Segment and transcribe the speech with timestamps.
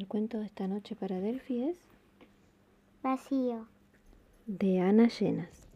[0.00, 1.76] El cuento de esta noche para Delphi es
[3.02, 3.66] Vacío.
[4.46, 5.68] de Ana Llenas,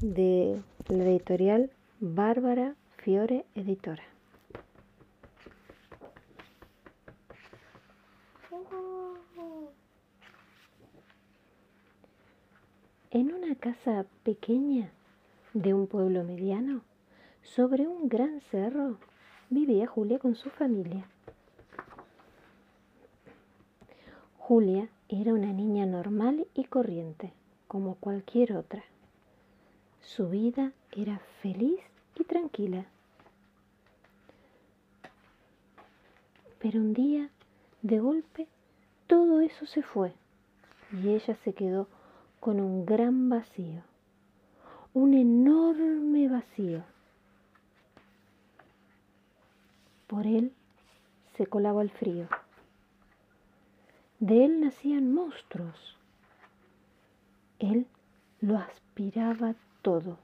[0.00, 4.04] de la editorial Bárbara Fiore Editora.
[13.10, 14.92] En una casa pequeña
[15.54, 16.82] de un pueblo mediano,
[17.42, 18.98] sobre un gran cerro,
[19.48, 21.04] vivía Julia con su familia.
[24.50, 27.32] Julia era una niña normal y corriente,
[27.68, 28.82] como cualquier otra.
[30.02, 31.78] Su vida era feliz
[32.18, 32.84] y tranquila.
[36.58, 37.30] Pero un día,
[37.82, 38.48] de golpe,
[39.06, 40.14] todo eso se fue
[41.00, 41.86] y ella se quedó
[42.40, 43.82] con un gran vacío,
[44.94, 46.82] un enorme vacío.
[50.08, 50.52] Por él
[51.36, 52.26] se colaba el frío.
[54.20, 55.96] De él nacían monstruos.
[57.58, 57.86] Él
[58.42, 60.18] lo aspiraba todo.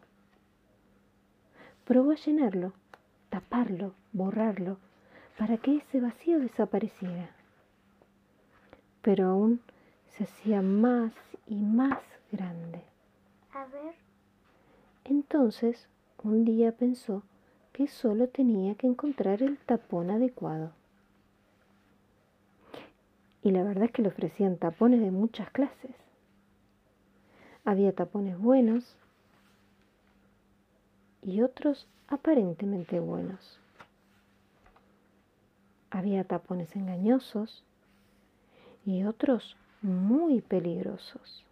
[1.84, 2.74] Probó a llenarlo,
[3.30, 4.76] taparlo, borrarlo,
[5.38, 7.30] para que ese vacío desapareciera.
[9.00, 9.60] Pero aún
[10.08, 11.12] se hacía más
[11.46, 11.98] y más
[12.32, 12.82] grande.
[13.52, 13.94] A ver,
[15.04, 15.88] Entonces,
[16.22, 17.22] un día pensó
[17.72, 20.72] que solo tenía que encontrar el tapón adecuado.
[23.46, 25.94] Y la verdad es que le ofrecían tapones de muchas clases.
[27.64, 28.96] Había tapones buenos
[31.22, 33.60] y otros aparentemente buenos.
[35.90, 37.62] Había tapones engañosos
[38.84, 41.44] y otros muy peligrosos.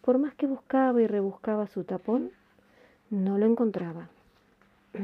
[0.00, 2.30] Por más que buscaba y rebuscaba su tapón,
[3.10, 4.10] no lo encontraba.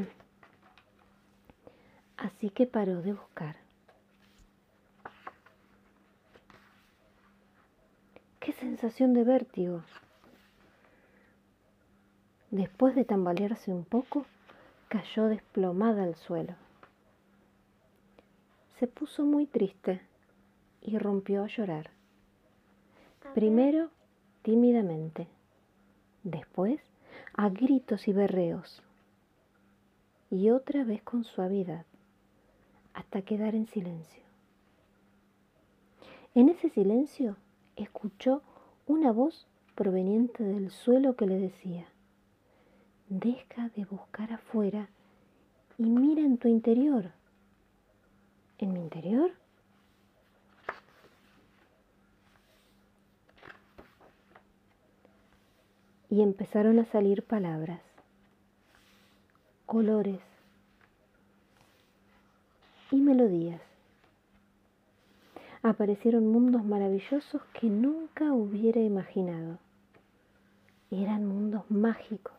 [2.16, 3.56] Así que paró de buscar.
[8.40, 9.82] ¡Qué sensación de vértigo!
[12.50, 14.24] Después de tambalearse un poco,
[14.88, 16.54] cayó desplomada al suelo.
[18.78, 20.00] Se puso muy triste
[20.80, 21.90] y rompió a llorar.
[23.34, 23.90] Primero
[24.40, 25.28] tímidamente,
[26.22, 26.80] después
[27.34, 28.82] a gritos y berreos,
[30.30, 31.84] y otra vez con suavidad,
[32.94, 34.22] hasta quedar en silencio.
[36.34, 37.36] En ese silencio
[37.82, 38.42] escuchó
[38.86, 41.86] una voz proveniente del suelo que le decía,
[43.08, 44.88] deja de buscar afuera
[45.78, 47.12] y mira en tu interior.
[48.58, 49.32] ¿En mi interior?
[56.10, 57.80] y empezaron a salir palabras,
[59.64, 60.20] colores
[62.90, 63.69] y melodías.
[65.62, 69.58] Aparecieron mundos maravillosos que nunca hubiera imaginado.
[70.90, 72.34] Eran mundos mágicos.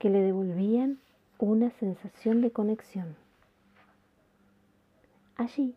[0.00, 0.98] que le devolvían
[1.38, 3.16] una sensación de conexión.
[5.36, 5.74] Allí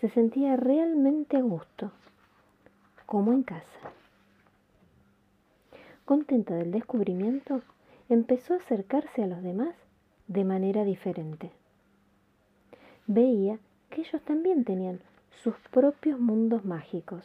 [0.00, 1.90] se sentía realmente a gusto
[3.06, 3.64] como en casa.
[6.04, 7.62] Contenta del descubrimiento,
[8.10, 9.74] empezó a acercarse a los demás
[10.26, 11.50] de manera diferente.
[13.06, 13.58] Veía
[13.90, 15.00] que ellos también tenían
[15.42, 17.22] sus propios mundos mágicos,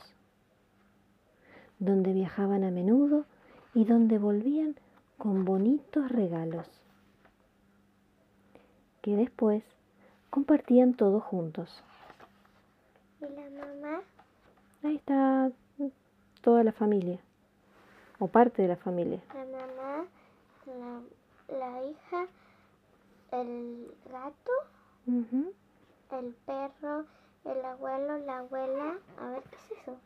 [1.80, 3.26] donde viajaban a menudo
[3.74, 4.76] y donde volvían
[5.18, 6.68] con bonitos regalos,
[9.02, 9.64] que después
[10.30, 11.84] compartían todos juntos.
[13.22, 14.02] ¿Y la mamá?
[14.84, 15.52] Ahí está
[16.42, 17.20] toda la familia,
[18.20, 19.22] o parte de la familia.
[19.34, 20.06] La mamá,
[20.66, 22.28] la, la hija,
[23.32, 24.52] el gato,
[25.08, 25.54] Ujú.
[26.12, 27.06] El perro,
[27.46, 28.98] el abuelo, la abuela.
[29.20, 29.98] A ver, ¿qué es eso?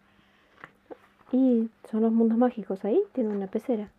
[1.32, 3.90] Y son los mundos mágicos ahí, tienen una pecera.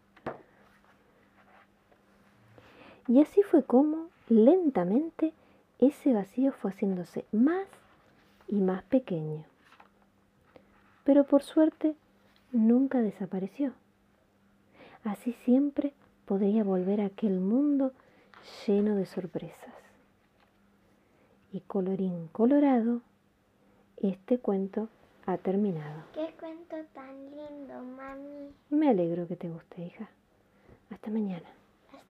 [3.09, 5.33] Y así fue como, lentamente,
[5.79, 7.67] ese vacío fue haciéndose más
[8.49, 9.45] y más pequeño.
[11.03, 11.97] Pero por suerte,
[12.53, 13.73] nunca desapareció.
[15.03, 15.93] Así siempre
[16.25, 17.93] podría volver a aquel mundo
[18.67, 19.74] lleno de sorpresas.
[21.55, 23.01] Y colorín colorado,
[23.99, 24.89] este cuento
[25.25, 26.03] ha terminado.
[26.13, 28.51] Qué cuento tan lindo, mami.
[28.71, 30.11] Me alegro que te guste, hija.
[30.91, 31.49] Hasta mañana.